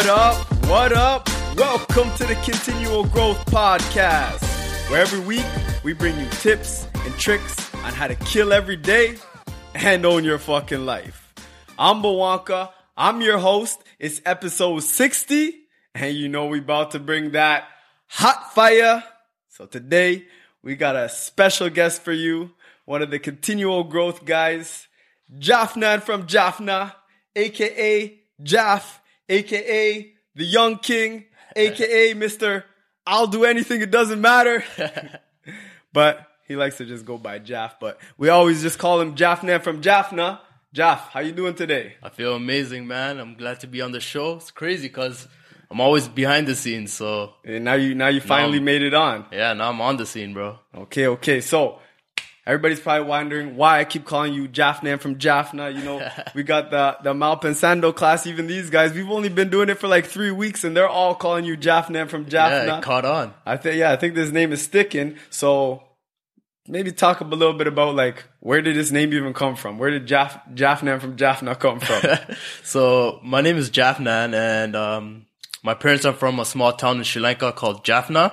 [0.00, 0.66] What up?
[0.66, 1.28] What up?
[1.58, 4.40] Welcome to the Continual Growth Podcast,
[4.88, 5.44] where every week
[5.84, 9.18] we bring you tips and tricks on how to kill every day
[9.74, 11.34] and own your fucking life.
[11.78, 12.70] I'm Bwanka.
[12.96, 13.78] I'm your host.
[13.98, 15.52] It's episode 60,
[15.94, 17.64] and you know we about to bring that
[18.06, 19.04] hot fire.
[19.50, 20.24] So today
[20.62, 22.52] we got a special guest for you,
[22.86, 24.88] one of the Continual Growth guys,
[25.38, 26.96] Jaffna from Jaffna,
[27.36, 28.96] aka Jaff,
[29.30, 31.24] aka the Young King,
[31.56, 32.64] aka Mr.
[33.06, 34.62] I'll do anything, it doesn't matter.
[35.92, 39.60] but he likes to just go by Jaff, but we always just call him Jaffna
[39.60, 40.40] from Jaffna.
[40.72, 41.94] Jaff, how you doing today?
[42.02, 43.18] I feel amazing, man.
[43.18, 44.34] I'm glad to be on the show.
[44.34, 45.26] It's crazy because
[45.70, 46.92] I'm always behind the scenes.
[46.92, 48.64] So And now you now you finally No.
[48.64, 49.26] made it on.
[49.32, 50.58] yeah, now I'm on the scene, bro.
[50.74, 51.40] Okay, okay.
[51.40, 51.80] So
[52.50, 55.70] everybody's probably wondering why I keep calling you Jaffna from Jaffna.
[55.70, 58.26] You know, we got the the Malpensando class.
[58.26, 61.14] Even these guys, we've only been doing it for like three weeks, and they're all
[61.14, 62.66] calling you Jaffna from Jaffna.
[62.66, 63.34] Yeah, it caught on.
[63.46, 65.16] I think yeah, I think this name is sticking.
[65.30, 65.84] So
[66.66, 69.78] maybe talk a little bit about like where did this name even come from?
[69.78, 72.02] Where did Jaff Jaffna from Jaffna come from?
[72.64, 75.26] So my name is Jaffnan, and um,
[75.62, 78.32] my parents are from a small town in Sri Lanka called Jaffna.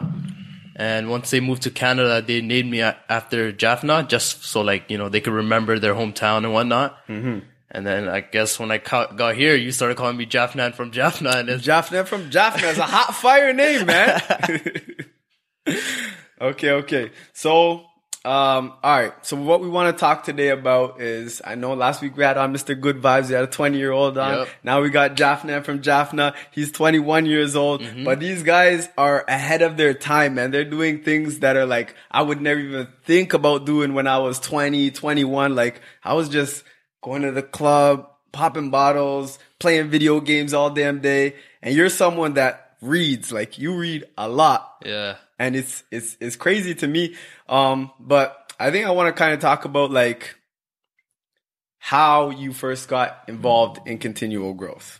[0.79, 4.97] And once they moved to Canada, they named me after Jaffna, just so like you
[4.97, 7.05] know they could remember their hometown and whatnot.
[7.07, 7.39] Mm-hmm.
[7.71, 10.91] And then I guess when I ca- got here, you started calling me Jaffnan from
[10.91, 14.21] Jaffna, and it's Jaffna from Jaffna is a hot fire name, man.
[16.41, 17.11] okay, okay.
[17.33, 17.85] So,
[18.25, 19.13] um, all right.
[19.25, 22.37] So what we want to talk today about is, I know last week we had
[22.37, 22.79] on Mr.
[22.79, 23.29] Good Vibes.
[23.29, 24.39] We had a 20 year old on.
[24.39, 24.47] Yep.
[24.63, 26.33] Now we got Jaffna from Jaffna.
[26.51, 30.51] He's 21 years old, but these guys are ahead of their time, man.
[30.51, 34.17] They're doing things that are like, I would never even think about doing when I
[34.17, 35.55] was 20, 21.
[35.55, 36.63] Like I was just
[37.01, 41.35] going to the club, popping bottles, playing video games all damn day.
[41.61, 46.35] And you're someone that reads, like you read a lot yeah, and it's it's it's
[46.35, 47.15] crazy to me.
[47.47, 50.35] Um, but I think I want to kind of talk about like
[51.79, 54.99] how you first got involved in continual growth.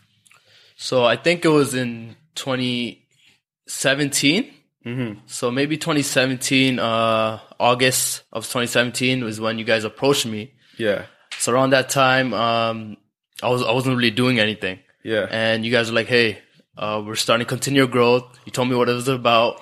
[0.76, 4.54] So I think it was in 2017.
[4.86, 5.18] Mm-hmm.
[5.26, 10.52] So maybe 2017, uh, August of 2017 was when you guys approached me.
[10.78, 11.06] Yeah,
[11.36, 12.96] So around that time, um,
[13.42, 16.38] I was I wasn't really doing anything, yeah, and you guys were like, "Hey,
[16.76, 19.60] uh, we're starting continual growth." You told me what it was about.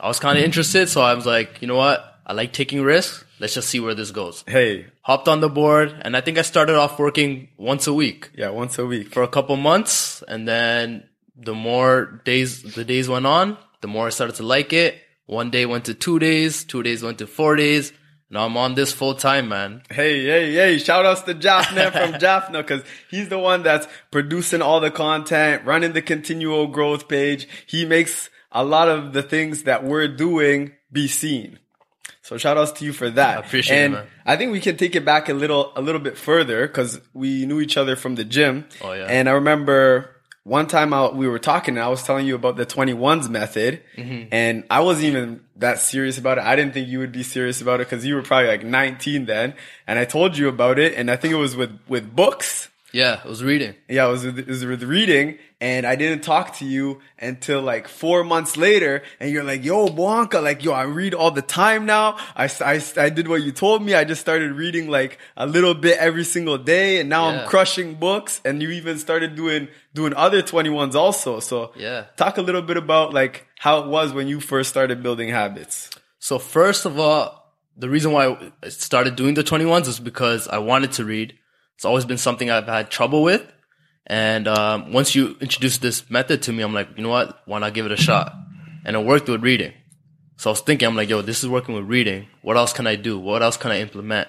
[0.00, 2.04] I was kind of interested, so I was like, "You know what?
[2.26, 3.24] I like taking risks.
[3.38, 6.42] Let's just see where this goes." hey, Hopped on the board, and I think I
[6.42, 9.12] started off working once a week yeah, once a week.
[9.12, 11.04] for a couple months and then
[11.36, 14.94] the more days the days went on the more i started to like it
[15.26, 17.92] one day went to two days two days went to four days
[18.30, 22.12] now i'm on this full time man Hey, hey, hey, shout outs to Jaffna from
[22.20, 27.46] Jaffna because he's the one that's producing all the content, running the continual growth page.
[27.66, 31.58] He makes a lot of the things that we're doing be seen.
[32.22, 33.36] So shout outs to you for that.
[33.36, 34.06] I appreciate it, and man.
[34.24, 37.44] I think we can take it back a little, a little bit further because we
[37.44, 38.66] knew each other from the gym.
[38.80, 39.04] Oh, yeah.
[39.08, 40.10] And I remember
[40.44, 43.82] one time I, we were talking and I was telling you about the 21s method
[43.96, 44.28] Mm-hmm.
[44.32, 46.44] and I wasn't even that serious about it.
[46.44, 49.26] I didn't think you would be serious about it because you were probably like 19
[49.26, 49.54] then.
[49.86, 52.68] And I told you about it and I think it was with, with books.
[53.00, 55.26] Yeah i was reading Yeah, it was, with, was with reading
[55.60, 59.88] and I didn't talk to you until like four months later and you're like, yo,
[59.88, 62.06] Bwanka, like, yo, I read all the time now.
[62.36, 63.94] I, I, I did what you told me.
[63.94, 67.40] I just started reading like a little bit every single day and now Yeah.
[67.42, 71.40] I'm crushing books and you even started doing, doing other 21s also.
[71.40, 72.00] So Yeah.
[72.22, 75.76] talk a little bit about like how it was when you first started building habits.
[76.18, 77.24] so first of all
[77.84, 78.24] the reason why
[78.62, 81.28] i started doing the 21s is because i wanted to read
[81.74, 83.44] it's always been something i've had trouble with
[84.06, 87.58] and um, once you introduced this method to me i'm like you know what why
[87.58, 88.34] not give it a shot
[88.84, 89.72] and it worked with reading
[90.36, 92.26] So I was thinking, I'm like, yo, this is working with reading.
[92.42, 93.18] What else can I do?
[93.18, 94.28] What else can I implement?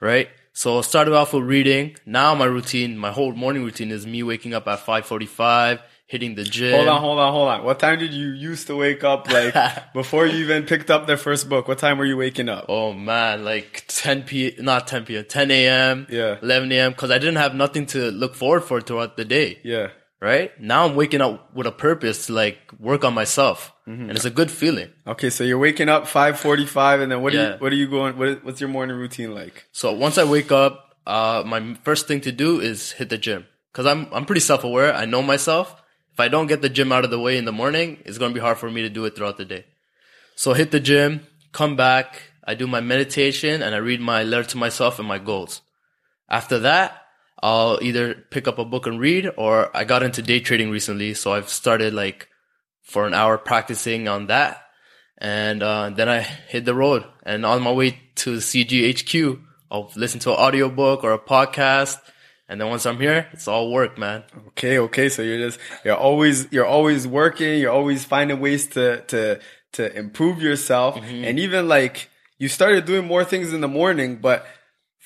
[0.00, 0.28] Right?
[0.58, 1.94] So I started off with reading.
[2.04, 6.42] Now my routine, my whole morning routine is me waking up at 545, hitting the
[6.42, 6.74] gym.
[6.74, 7.62] Hold on, hold on, hold on.
[7.62, 9.30] What time did you used to wake up?
[9.30, 9.54] Like
[9.92, 12.64] before you even picked up the first book, what time were you waking up?
[12.68, 16.38] Oh man, like 10 p, not 10 p.m., 10 a.m., Yeah.
[16.42, 16.92] 11 a.m.
[16.94, 19.60] Cause I didn't have nothing to look forward for throughout the day.
[19.62, 19.90] Yeah.
[20.20, 20.50] Right?
[20.60, 23.72] Now I'm waking up with a purpose to like work on myself.
[23.86, 24.02] Mm-hmm.
[24.02, 24.90] And it's a good feeling.
[25.06, 28.18] Okay, so you're waking up 5:45, and then what are you what are you going?
[28.18, 29.66] What, what's your morning routine like?
[29.70, 33.46] So once I wake up, uh, my first thing to do is hit the gym.
[33.72, 34.92] Cause I'm, I'm pretty self-aware.
[34.92, 35.82] I know myself.
[36.12, 38.32] If I don't get the gym out of the way in the morning, it's going
[38.32, 39.66] to be hard for me to do it throughout the day.
[40.34, 44.48] So hit the gym, come back, I do my meditation and I read my letter
[44.50, 45.60] to myself and my goals.
[46.28, 47.02] After that,
[47.42, 51.14] I'll either pick up a book and read, or I got into day trading recently,
[51.14, 52.28] so I've started like
[52.82, 54.62] for an hour practicing on that,
[55.18, 57.04] and uh, then I hit the road.
[57.22, 59.40] And on my way to CGHQ,
[59.70, 61.98] I'll listen to an audiobook or a podcast,
[62.48, 64.24] and then once I'm here, it's all work, man.
[64.48, 65.08] Okay, okay.
[65.08, 67.60] So you're just you're always you're always working.
[67.60, 69.38] You're always finding ways to to
[69.72, 71.24] to improve yourself, Mm-hmm.
[71.24, 72.08] and even like
[72.38, 74.16] you started doing more things in the morning.
[74.16, 74.46] But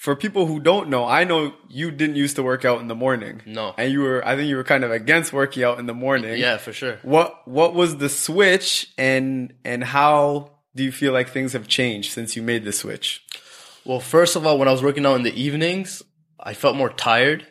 [0.02, 2.94] for people who don't know, I know you didn't used to work out in the
[2.96, 3.40] morning.
[3.46, 3.72] No.
[3.78, 6.38] and you were I think you were kind of against working out in the morning.
[6.38, 6.99] Yeah, for sure.
[7.02, 12.10] What what was the switch, and and how do you feel like things have changed
[12.10, 13.25] since you made the switch?
[13.84, 16.02] Well, first of all, when I was working out in the evenings,
[16.40, 17.46] I felt more tired.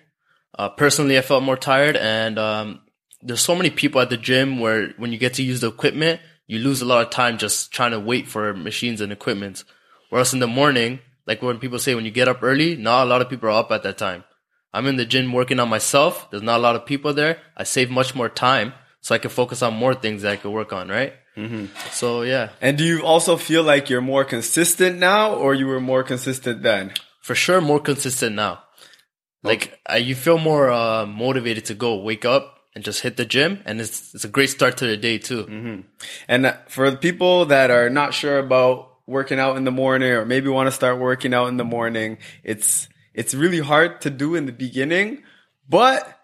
[0.53, 2.81] Uh, personally, I felt more tired, and um,
[3.21, 6.19] there's so many people at the gym where when you get to use the equipment,
[6.47, 9.63] you lose a lot of time just trying to wait for machines and equipment.
[10.09, 13.09] Whereas in the morning, like when people say when you get up early, not a
[13.09, 14.23] lot of people are up at that time.
[14.73, 16.29] I'm in the gym working on myself.
[16.31, 17.39] There's not a lot of people there.
[17.57, 20.51] I save much more time, so I can focus on more things that I could
[20.51, 20.87] work on.
[20.89, 21.13] Right.
[21.37, 21.65] Mm-hmm.
[21.91, 25.79] So yeah, And do you also feel like you're more consistent now, or you were
[25.79, 26.91] more consistent then?
[27.21, 28.63] for sure more consistent now.
[29.43, 33.25] Like uh, you feel more uh, motivated to go wake up and just hit the
[33.25, 35.83] gym, and it's it's a great start to the day too.
[36.27, 40.25] And for the people that are not sure about working out in the morning or
[40.25, 44.35] maybe want to start working out in the morning, it's it's really hard to do
[44.35, 45.23] in the beginning,
[45.67, 46.21] but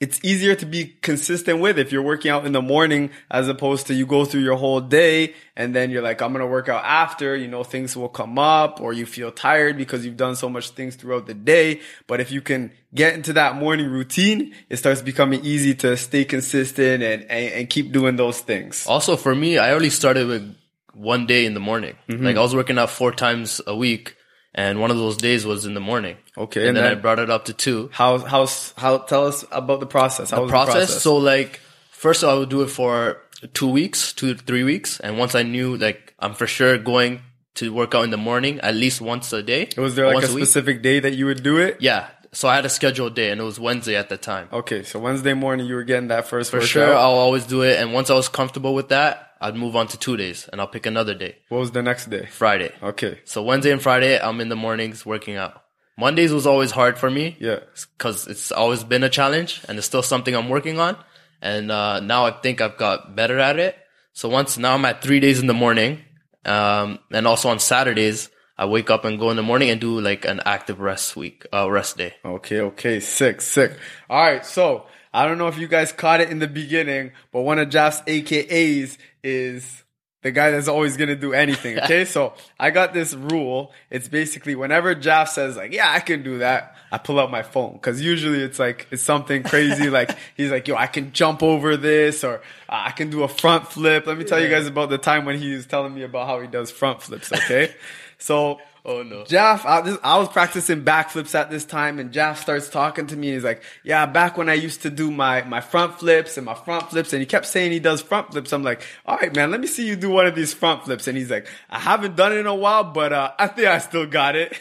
[0.00, 3.86] it's easier to be consistent with if you're working out in the morning as opposed
[3.86, 6.70] to you go through your whole day and then you're like, I'm going to work
[6.70, 10.36] out after, you know, things will come up or you feel tired because you've done
[10.36, 11.82] so much things throughout the day.
[12.06, 16.24] But if you can get into that morning routine, it starts becoming easy to stay
[16.24, 18.86] consistent and, and, and keep doing those things.
[18.86, 20.56] Also, for me, I only started with
[20.94, 21.96] one day in the morning.
[22.08, 22.24] Mm-hmm.
[22.24, 24.16] Like I was working out four times a week,
[24.54, 26.16] and one of those days was in the morning.
[26.36, 27.90] Okay, and, and then, then- I brought it up to two.
[27.92, 30.30] How how's how tell us about the process.
[30.30, 31.02] How the was process.
[31.02, 31.60] So like
[31.90, 33.18] first I would do it for
[33.54, 37.22] two weeks, two to three weeks, and once I knew like I'm for sure going
[37.56, 39.68] to work out in the morning at least once a day.
[39.76, 41.78] was there like once a specific day that you would do it?
[41.80, 42.08] Yeah.
[42.32, 44.48] So I had a scheduled day, and it was Wednesday at the time.
[44.52, 46.68] Okay, so Wednesday morning you were getting that first For workout.
[46.68, 49.86] sure, I'll always do it, and once I was comfortable with that, I'd move on
[49.88, 52.26] to two days, and I'll pick another day, what was the next day?
[52.26, 52.72] Friday.
[52.82, 55.62] Okay, So Wednesday and Friday, I'm in the mornings working out.
[55.98, 57.36] Mondays was always hard for me.
[57.40, 57.60] yeah.
[57.96, 60.96] because it's always been a challenge and it's still something I'm working on.
[61.42, 63.76] And uh, now I think I've got better at it.
[64.12, 66.00] So once now I'm at three days in the morning,
[66.44, 70.00] um, and also on Saturdays I wake up and go in the morning and do
[70.00, 72.14] like an active rest week, uh, rest day.
[72.24, 73.72] Okay, okay, sick, sick.
[74.10, 77.42] All right, so I don't know if you guys caught it in the beginning, but
[77.42, 79.82] one of Jeff's AKAs is
[80.22, 81.78] the guy that's always gonna do anything.
[81.90, 83.72] Okay, so I got this rule.
[83.90, 87.42] It's basically whenever Jeff says like, "Yeah, I can do that," I pull out my
[87.42, 89.88] phone because usually it's like it's something crazy.
[89.98, 93.28] like he's like, "Yo, I can jump over this," or "Ah, "I can do a
[93.28, 96.02] front flip." Let me tell you guys about the time when he was telling me
[96.02, 97.32] about how he does front flips.
[97.32, 97.74] Okay,
[98.18, 99.24] so Oh no.
[99.24, 103.16] Jeff, I, this, I was practicing backflips at this time, and Jeff starts talking to
[103.16, 103.32] me.
[103.32, 106.54] He's like, "Yeah, back when I used to do my my front flips and my
[106.54, 108.52] front flips," and he kept saying he does front flips.
[108.52, 111.06] I'm like, "All right, man, let me see you do one of these front flips."
[111.08, 113.78] And he's like, "I haven't done it in a while, but uh, I think I
[113.78, 114.58] still got it."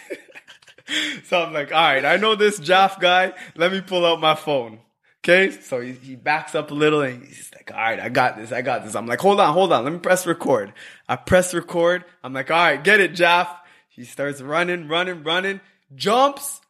[1.26, 3.34] so I'm like, "All right, I know this Jeff guy.
[3.56, 4.80] Let me pull out my phone."
[5.24, 8.38] Okay, so he, he backs up a little and he's like, all right, I got
[8.38, 8.96] this, I got this.
[8.96, 10.72] I'm like, hold on, hold on, let me press record.
[11.10, 12.06] I press record.
[12.24, 13.54] I'm like, all right, get it, Jeff.
[14.00, 15.60] He starts running, running, running,
[15.94, 16.62] jumps.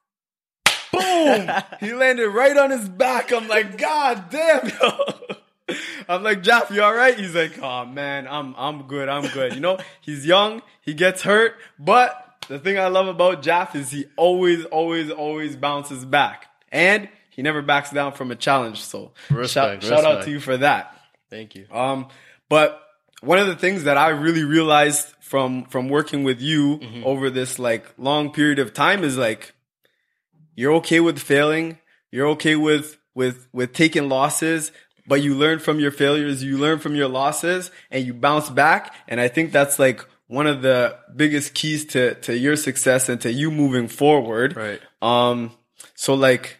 [0.91, 1.47] Boom!
[1.79, 3.31] he landed right on his back.
[3.31, 5.75] I'm like, God damn, yo.
[6.09, 7.15] I'm like, Jeff, you all right?
[7.15, 9.53] He's like, oh man, I'm I'm good, I'm good.
[9.53, 13.91] You know, he's young, he gets hurt, but the thing I love about Jeff is
[13.91, 16.47] he always, always, always bounces back.
[16.71, 18.81] And he never backs down from a challenge.
[18.81, 20.99] So Respect, shout, shout out to you for that.
[21.29, 21.67] Thank you.
[21.71, 22.07] Um,
[22.49, 22.81] but
[23.21, 27.59] one of the things that I really realized from from working with you over this
[27.59, 29.53] like long period of time is like
[30.55, 31.77] you're okay with failing,
[32.11, 34.71] you're okay with with with taking losses,
[35.05, 38.91] but you learn from your failures, you learn from your losses, and you bounce back.
[39.07, 43.21] And I think that's like one of the biggest keys to to your success and
[43.21, 44.55] to you moving forward.
[44.55, 44.81] Right.
[44.99, 45.51] Um,
[45.93, 46.57] so like,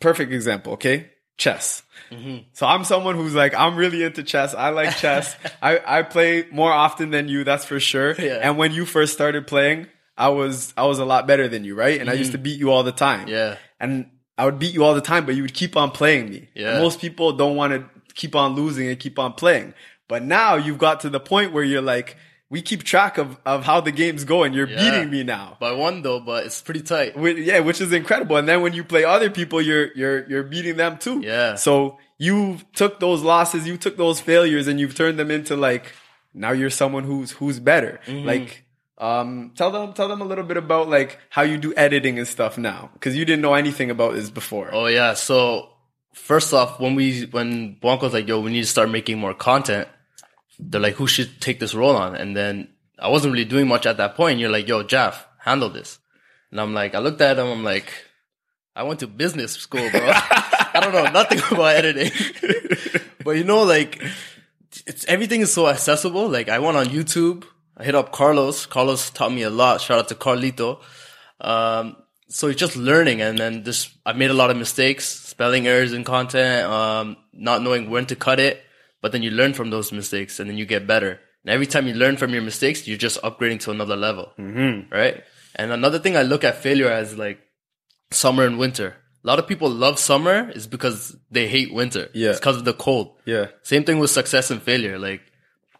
[0.00, 1.10] perfect example, okay?
[1.36, 1.82] Chess.
[2.10, 2.44] Mm-hmm.
[2.52, 4.54] So I'm someone who's like, I'm really into chess.
[4.54, 5.34] I like chess.
[5.62, 8.14] I, I play more often than you, that's for sure.
[8.14, 8.38] Yeah.
[8.42, 11.74] And when you first started playing, I was, I was a lot better than you,
[11.74, 12.00] right?
[12.00, 12.38] And I used mm-hmm.
[12.38, 13.26] to beat you all the time.
[13.26, 13.56] Yeah.
[13.80, 16.48] And I would beat you all the time, but you would keep on playing me.
[16.54, 16.74] Yeah.
[16.74, 19.74] And most people don't want to keep on losing and keep on playing.
[20.08, 22.16] But now you've got to the point where you're like,
[22.54, 24.52] we keep track of, of how the game's going.
[24.54, 24.78] You're Yeah.
[24.82, 25.56] beating me now.
[25.60, 27.16] By one though, but it's pretty tight.
[27.16, 28.36] Whi- yeah, which is incredible.
[28.36, 31.20] And then when you play other people, you're you're you're beating them too.
[31.20, 31.56] Yeah.
[31.56, 35.84] So you took those losses, you took those failures, and you've turned them into like
[36.32, 38.00] now you're someone who's who's better.
[38.06, 38.26] Mm-hmm.
[38.32, 38.64] Like,
[38.98, 42.28] um, tell them tell them a little bit about like how you do editing and
[42.28, 44.68] stuff now, because you didn't know anything about this before.
[44.72, 45.14] Oh yeah.
[45.14, 45.68] So
[46.12, 49.88] first off, when we when Bwanka's like, "Yo, we need to start making more content,"
[50.58, 52.68] they're like, "Who should take this role on?" And then
[52.98, 54.38] I wasn't really doing much at that point.
[54.38, 55.98] You're like, "Yo, Jeff, handle this,"
[56.50, 57.48] and I'm like, I looked at him.
[57.48, 57.92] I'm like,
[58.76, 60.00] I went to business school, bro.
[60.04, 62.10] I don't know nothing about editing,
[63.24, 64.02] but you know, like,
[64.86, 66.28] it's everything is so accessible.
[66.28, 67.44] Like, I went on YouTube.
[67.76, 68.66] I hit up Carlos.
[68.66, 69.80] Carlos taught me a lot.
[69.80, 70.80] Shout out to Carlito.
[71.40, 71.96] Um,
[72.28, 75.92] so it's just learning and then just, I made a lot of mistakes, spelling errors
[75.92, 78.63] in content, um, not knowing when to cut it,
[79.04, 81.20] but then you learn from those mistakes and then you get better.
[81.44, 84.32] And every time you learn from your mistakes, you're just upgrading to another level.
[84.38, 84.90] Mm-hmm.
[84.90, 85.22] Right.
[85.54, 87.38] And another thing I look at failure as like
[88.10, 88.96] summer and winter.
[89.22, 92.08] A lot of people love summer is because they hate winter.
[92.14, 92.30] Yeah.
[92.30, 93.18] It's because of the cold.
[93.26, 93.48] yeah.
[93.62, 94.98] Same thing with success and failure.
[94.98, 95.20] Like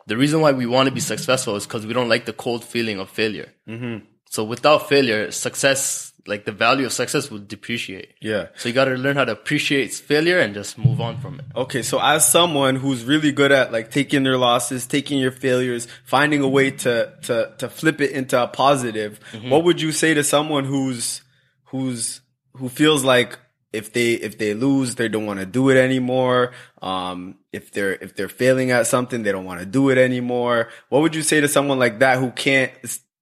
[0.07, 2.62] the reason why we want to be successful is because we don't like the cold
[2.62, 3.50] feeling of failure.
[3.66, 4.04] Mm-hmm.
[4.28, 8.14] So without failure, success, like the value of success would depreciate.
[8.21, 8.49] Yeah.
[8.57, 11.45] So you got to learn how to appreciate failure and just move on from it.
[11.54, 15.87] Okay, so as someone who's really good at like taking their losses, taking your failures,
[16.04, 20.14] finding a way to to to flip it into a positive, what would you say
[20.14, 21.23] to someone who's
[21.64, 22.21] who's
[22.54, 23.38] who feels like
[23.75, 26.52] if they if they lose, they don't want to do it anymore.
[26.81, 30.69] Um, if they're if they're failing at something, they don't want to do it anymore.
[30.88, 32.71] What would you say to someone like that who can't?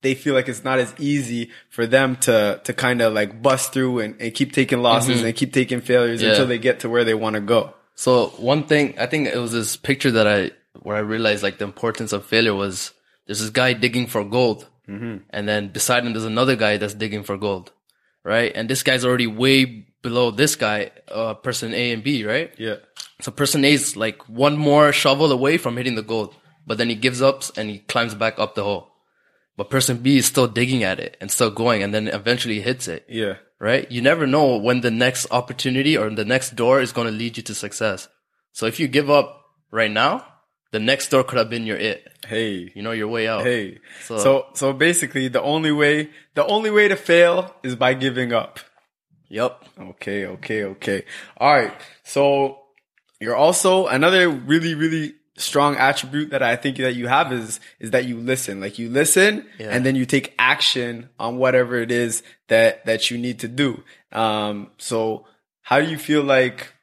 [0.02, 3.72] They feel like it's not as easy for them to to kind of like bust
[3.72, 6.30] through and, and keep taking losses and keep taking failures Yeah.
[6.30, 7.72] until they get to where they want to go.
[7.94, 10.50] So one thing, I think it was this picture that I,
[10.82, 12.92] where I realized like the importance of failure was
[13.26, 14.66] there's this guy digging for gold.
[14.88, 17.72] And then beside him, there's another guy that's digging for gold.
[18.24, 18.52] Right.
[18.54, 22.52] And this guy's already way below this guy, uh, person A and B, right?
[22.58, 22.76] Yeah.
[23.22, 26.34] So person A is like one more shovel away from hitting the gold,
[26.66, 28.91] but then he gives up and he climbs back up the hole.
[29.56, 32.88] But person B is still digging at it and still going and then eventually hits
[32.88, 33.34] it, Yeah.
[33.60, 33.90] right?
[33.92, 37.36] You never know when the next opportunity or the next door is going to lead
[37.36, 38.08] you to success.
[38.52, 40.26] So if you give up right now,
[40.72, 42.08] the next door could have been your it.
[42.26, 42.72] Hey.
[42.74, 43.44] You know your way out.
[43.44, 43.78] Hey.
[44.04, 48.32] So- So so basically the only way the only way to fail is by giving
[48.32, 48.58] up.
[49.28, 49.64] Yep.
[49.80, 51.04] Okay, okay, okay.
[51.36, 51.74] All right.
[52.04, 52.58] So
[53.20, 57.90] you're also another really really strong attribute that I think that you have is is
[57.92, 58.60] that you listen.
[58.60, 59.68] Like you listen Yeah.
[59.70, 63.82] and then you take action on whatever it is that that you need to do.
[64.12, 65.26] Um so
[65.62, 66.74] how do you feel like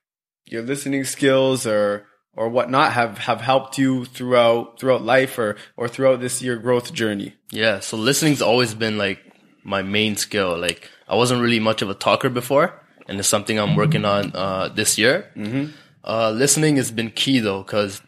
[0.45, 5.87] your listening skills or or whatnot have have helped you throughout throughout life or or
[5.87, 7.35] throughout this year growth journey?
[7.51, 9.19] Yeah, so listening's always been like
[9.63, 10.57] my main skill.
[10.57, 14.31] Like I wasn't really much of a talker before, and it's something I'm working on
[14.35, 15.29] uh, this year.
[15.35, 15.71] Mm-hmm.
[16.03, 18.01] Uh, listening has been key though, because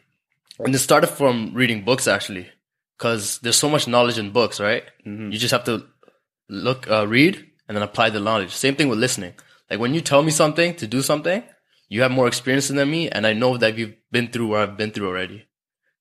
[0.65, 2.50] and it started from reading books actually,
[2.98, 4.84] because there's so much knowledge in books, right?
[5.32, 5.86] You just have to
[6.50, 7.36] look, uh, read,
[7.68, 8.51] and then apply the knowledge.
[8.53, 9.34] Same thing with listening.
[9.70, 11.44] Like when you tell me something to do something,
[11.89, 14.77] you have more experience than me, and I know that you've been through what I've
[14.77, 15.46] been through already,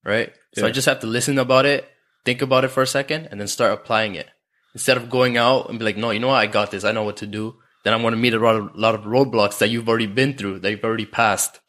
[0.05, 0.33] right?
[0.55, 1.89] So I just have to listen about it,
[2.25, 4.29] think about it for a second, and then start applying it.
[4.75, 6.93] Instead of going out and be like, no, you know what, I got this, I
[6.93, 7.57] know what to do.
[7.83, 10.37] Then I'm going to meet a lot of, lot of roadblocks that you've already been
[10.37, 11.61] through, that you've already passed,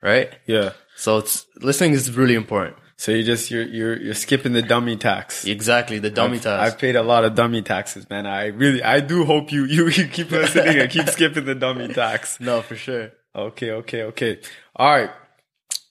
[0.00, 0.30] right?
[0.46, 0.72] Yeah.
[0.96, 2.76] So it's listening is really important.
[2.98, 5.44] So you just you're you're you're skipping the dummy tax.
[5.44, 6.72] Exactly, the dummy tax.
[6.72, 8.26] I've paid a lot of dummy taxes, man.
[8.26, 11.88] I really, I do hope you, you, you keep listening and keep skipping the dummy
[11.88, 12.40] tax.
[12.40, 13.10] no, for sure.
[13.34, 14.40] Okay, okay, okay.
[14.74, 15.10] All right.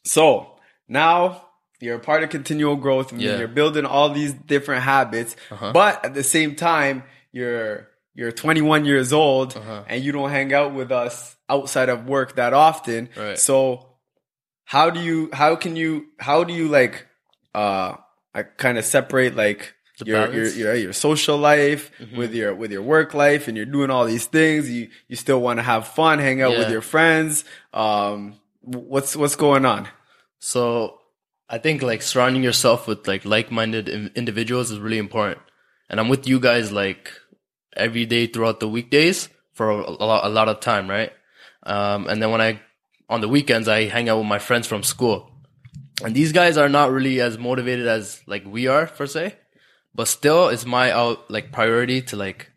[0.04, 0.58] So
[0.88, 1.44] now
[1.80, 3.14] you're a part of continual growth.
[3.14, 3.30] I mean, Yeah.
[3.32, 3.40] Uh-huh.
[3.40, 9.12] You're building all these different habits, but at the same time, you're you're 21 years
[9.14, 9.84] old Uh-huh.
[9.88, 13.10] and you don't hang out with us outside of work that often.
[13.16, 13.38] Right.
[13.38, 13.90] So
[14.66, 17.08] how do you how can you how do you like
[17.54, 17.96] uh
[18.34, 20.46] I kind of separate like your, your?
[20.46, 20.60] Mm-hmm.
[20.60, 24.26] your your social life with your with your work life and you're doing all these
[24.26, 29.16] things you you still want to have fun hang out with your friends um what's
[29.16, 29.88] what's going on
[30.40, 31.00] So
[31.50, 35.42] I think like surrounding yourself with like like-minded in- individuals is really important.
[35.90, 37.12] And I'm with you guys like
[37.76, 41.12] every day throughout the weekdays for a lot, a lot of time, right?
[41.64, 42.60] Um, and then when I,
[43.10, 45.32] on the weekends, I hang out with my friends from school.
[46.04, 49.36] And these guys are not really as motivated as like we are per se,
[49.94, 52.52] but still it's my out like priority to like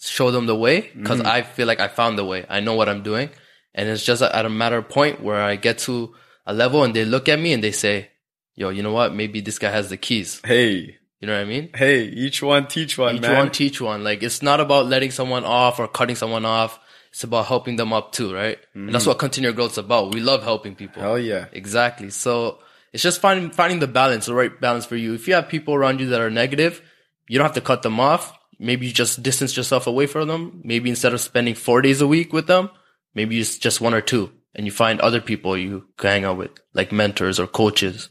[0.00, 1.28] show them the way because mm-hmm.
[1.28, 2.46] I feel like I found the way.
[2.48, 3.30] I know what I'm doing.
[3.74, 6.14] And it's just at a matter of point where I get to
[6.46, 8.10] a level and they look at me and they say,
[8.54, 9.14] yo, you know what?
[9.14, 10.40] Maybe this guy has the keys.
[10.44, 11.70] hey You know what I mean?
[11.74, 13.36] Hey, each one teach one, Each man.
[13.36, 14.04] one teach one.
[14.04, 16.78] Like it's not about letting someone off or cutting someone off.
[17.12, 18.58] It's about helping them up too, right?
[18.72, 19.08] And that's mm.
[19.08, 20.14] what continual growth is about.
[20.14, 21.02] We love helping people.
[21.02, 21.46] Hell yeah.
[21.52, 22.08] Exactly.
[22.08, 22.58] So
[22.92, 25.12] it's just finding finding the balance, the right balance for you.
[25.12, 26.80] If you have people around you that are negative,
[27.28, 28.32] you don't have to cut them off.
[28.58, 30.62] Maybe you just distance yourself away from them.
[30.64, 32.70] Maybe instead of spending four days a week with them,
[33.14, 36.38] maybe it's just one or two, and you find other people you can hang out
[36.38, 38.08] with, like mentors or coaches,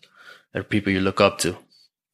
[0.53, 1.58] or people you look up to.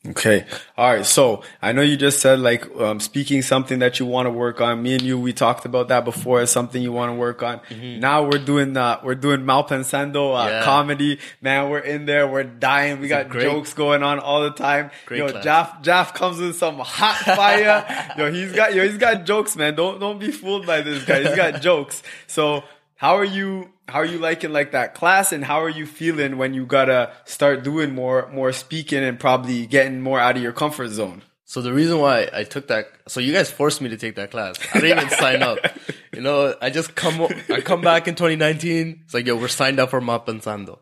[0.09, 0.45] Okay.
[0.77, 1.05] All right.
[1.05, 4.61] So I know you just said like um, speaking something that you want to work
[4.61, 4.81] on.
[4.81, 7.59] Me and you, we talked about that before as something you want to work on.
[7.99, 10.63] Now we're doing uh, we're doing Malpensando uh, Yeah.
[10.63, 11.19] comedy.
[11.41, 12.25] Man, we're in there.
[12.27, 13.01] We're dying.
[13.01, 14.91] We got great- jokes going on all the time.
[15.07, 15.43] Great yo, class.
[15.43, 18.13] Jaff Jaff comes with some hot fire.
[18.17, 19.75] yo, he's got yo, he's got jokes, man.
[19.75, 21.23] Don't don't be fooled by this guy.
[21.23, 22.01] He's got jokes.
[22.27, 22.63] So
[22.97, 23.69] how are you?
[23.87, 27.11] How are you liking like that class, and how are you feeling when you gotta
[27.25, 31.21] start doing more more speaking and probably getting more out of your comfort zone?
[31.45, 34.31] So the reason why I took that, so you guys forced me to take that
[34.31, 34.57] class.
[34.73, 35.59] I didn't even sign up.
[36.13, 39.01] You know, I just come, i come back in 2019.
[39.05, 40.79] It's like, yo, we're signed up for Malpensando.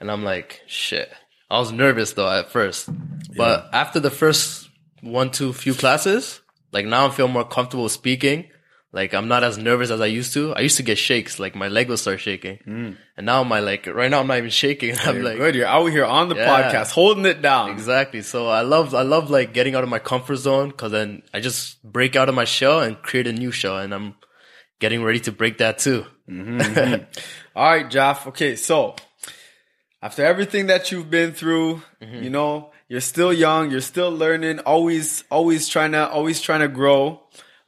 [0.00, 1.12] And I'm like, shit.
[1.50, 2.88] I was nervous though at first,
[3.36, 4.70] but after the first
[5.02, 6.40] one, two, few classes,
[6.72, 8.48] like now i'm feel more comfortable speaking.
[8.98, 10.42] Like I'm not as nervous as I used to.
[10.58, 12.58] I used to get shakes, like my leg will start shaking.
[13.16, 14.96] And now my like, right now I'm not even shaking.
[15.06, 15.54] I'm You're like, good.
[15.54, 16.48] You're out here on the Yeah.
[16.54, 17.70] podcast, holding it down.
[17.70, 18.22] Exactly.
[18.22, 21.38] So I love I love like getting out of my comfort zone because then I
[21.40, 24.14] just break out of my shell and create a new shell, and I'm
[24.80, 26.04] getting ready to break that too.
[27.56, 28.26] All right, Jaff.
[28.28, 28.94] Okay, so
[30.02, 32.22] after everything that you've been through, Mm-hmm.
[32.24, 36.68] you know, you're still young, you're still learning, always, always trying to, always trying to
[36.68, 37.20] grow.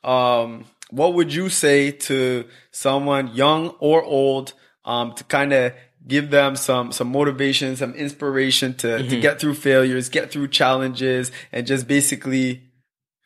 [0.05, 4.53] Um, what would you say to someone young or old,
[4.85, 5.73] um, to kind of
[6.07, 9.09] give them some, some motivation, some inspiration to, Mm-hmm.
[9.09, 12.63] to get through failures, get through challenges, and just basically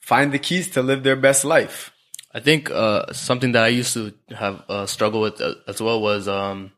[0.02, 1.92] find the keys to live their best life?
[2.32, 6.00] I think uh, something that I used to have uh, struggle with uh, as well
[6.02, 6.72] was um,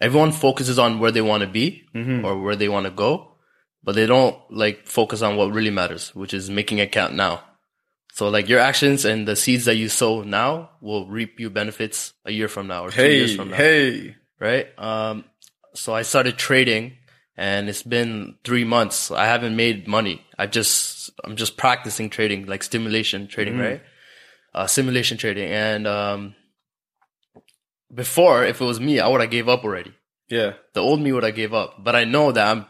[0.00, 1.82] everyone focuses on where they want to be
[2.24, 3.36] or where they want to go,
[3.82, 7.42] but they don't like focus on what really matters, which is making it count now.
[8.12, 12.12] So like your actions and the seeds that you sow now will reap you benefits
[12.24, 13.56] a year from now or two years from now.
[13.56, 14.16] hey.
[14.38, 14.66] right?
[14.78, 15.24] Um,
[15.74, 16.96] so I started trading
[17.36, 19.10] and it's been three months.
[19.10, 20.22] I haven't made money.
[20.38, 23.80] I just, I'm just practicing trading, like stimulation trading, right?
[24.52, 25.50] Uh, simulation trading.
[25.50, 26.34] And, um,
[27.94, 29.92] before, if it was me, I would have gave up already.
[30.28, 30.54] Yeah.
[30.74, 32.66] The old me would have gave up, but I know that I'm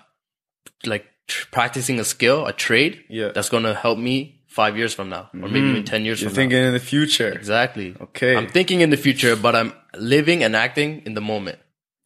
[0.85, 3.33] like tr- practicing a skill, a trade Yeah.
[3.35, 5.87] that's going to help me five years from now or maybe even mm.
[5.87, 6.29] 10 years from now.
[6.29, 7.33] You're from thinking in the future.
[7.33, 7.97] Exactly.
[8.01, 8.37] Okay.
[8.37, 11.59] I'm thinking in the future, but I'm living and acting in the moment.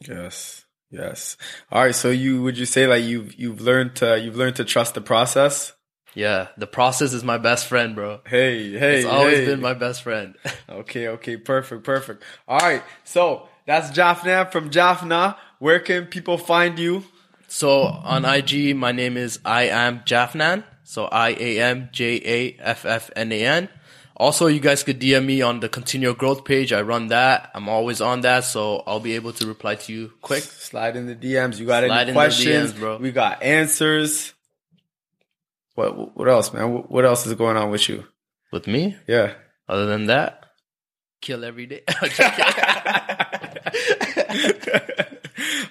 [0.06, 0.64] Yes.
[0.90, 1.36] Yes.
[1.72, 1.94] All right.
[1.94, 5.00] So you would you say like you've you've learned to you've learned to trust the
[5.00, 5.72] process?
[6.14, 8.20] Yeah, the process is my best friend, bro.
[8.24, 9.46] Hey, hey, It's always hey.
[9.46, 10.36] been my best friend.
[10.68, 12.22] Okay, okay, perfect, perfect.
[12.48, 12.82] All right.
[13.04, 15.36] So that's Jaffna from Jaffna.
[15.58, 17.04] Where can people find you?
[17.48, 20.64] so on IG, my name is I am Jaffnan.
[20.84, 23.68] So I A M J A F F N A N.
[24.16, 26.72] Also, you guys could DM me on the continual growth page.
[26.72, 27.50] I run that.
[27.52, 30.44] I'm always on that, so I'll be able to reply to you quick.
[30.44, 31.58] Slide in the DMs.
[31.58, 32.98] You got Slide any questions, DMs, bro.
[32.98, 34.32] We got answers.
[35.74, 36.72] What what else, man?
[36.72, 38.04] What- What else is going on with you?
[38.52, 39.32] With me, Yeah.
[39.68, 40.44] other than that,
[41.20, 41.82] kill every day.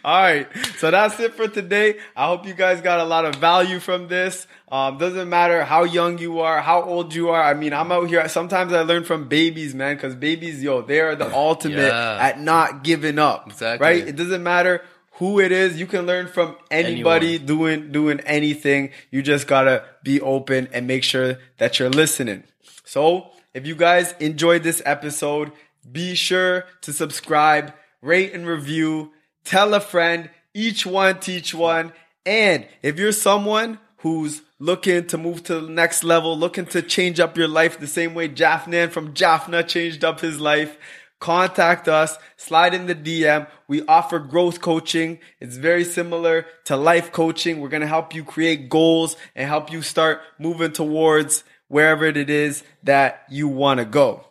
[0.04, 0.48] All right.
[0.78, 1.98] So that's it for today.
[2.16, 4.48] I hope you guys got a lot of value from this.
[4.70, 7.42] Um, doesn't matter how young you are, how old you are.
[7.42, 8.28] I mean, I'm out here.
[8.28, 12.18] Sometimes I learn from babies, man, because babies, yo, they are the ultimate Yeah.
[12.20, 13.48] at not giving up.
[13.48, 13.86] Exactly.
[13.88, 14.08] Right?
[14.08, 14.82] It doesn't matter
[15.18, 15.80] who it is.
[15.80, 18.92] You can learn from anybody doing, doing anything.
[19.12, 22.44] You just gotta be open and make sure that you're listening.
[22.84, 25.52] So if you guys enjoyed this episode,
[25.90, 29.12] be sure to subscribe, rate and review,
[29.44, 31.94] tell a friend, each one teach one.
[32.26, 37.20] And if you're someone who's looking to move to the next level, looking to change
[37.20, 40.78] up your life the same way Jaffnan from Jaffna changed up his life,
[41.20, 43.48] contact us, slide in the DM.
[43.68, 45.20] We offer growth coaching.
[45.40, 47.60] It's very similar to life coaching.
[47.60, 52.30] We're going to help you create goals and help you start moving towards wherever it
[52.30, 54.26] is that you want to go.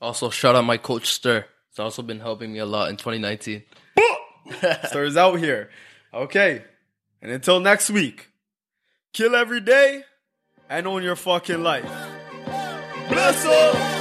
[0.00, 1.44] also, shout out my coach Stir.
[1.68, 3.62] It's also been helping me a lot in 2019.
[4.86, 5.70] Stars out here.
[6.12, 6.64] Okay.
[7.22, 8.30] And until next week,
[9.12, 10.04] kill every day
[10.68, 11.90] and own your fucking life.
[13.08, 13.99] Bless up.